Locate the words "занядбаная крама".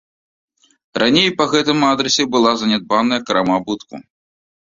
2.61-3.53